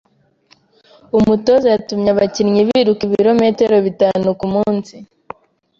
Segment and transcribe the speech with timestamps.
[1.17, 4.95] Umutoza yatumye abakinnyi biruka ibirometero bitanu kumunsi.